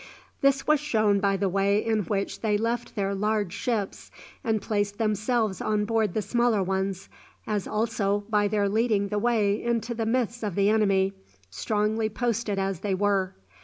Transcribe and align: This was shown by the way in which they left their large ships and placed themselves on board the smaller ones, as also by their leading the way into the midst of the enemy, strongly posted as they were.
This 0.41 0.65
was 0.65 0.79
shown 0.79 1.19
by 1.19 1.37
the 1.37 1.47
way 1.47 1.77
in 1.85 1.99
which 2.05 2.41
they 2.41 2.57
left 2.57 2.95
their 2.95 3.13
large 3.13 3.53
ships 3.53 4.09
and 4.43 4.59
placed 4.59 4.97
themselves 4.97 5.61
on 5.61 5.85
board 5.85 6.15
the 6.15 6.23
smaller 6.23 6.63
ones, 6.63 7.07
as 7.45 7.67
also 7.67 8.23
by 8.27 8.47
their 8.47 8.67
leading 8.67 9.09
the 9.09 9.19
way 9.19 9.61
into 9.61 9.93
the 9.93 10.07
midst 10.07 10.41
of 10.43 10.55
the 10.55 10.71
enemy, 10.71 11.13
strongly 11.51 12.09
posted 12.09 12.57
as 12.57 12.79
they 12.79 12.95
were. 12.95 13.35